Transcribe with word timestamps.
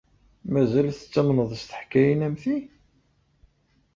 Mazal 0.51 0.87
tettamneḍ 0.91 1.51
s 1.61 1.63
teḥkayin 1.69 2.25
am 2.27 2.35
ti? 2.43 2.57